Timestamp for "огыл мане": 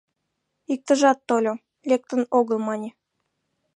2.37-2.89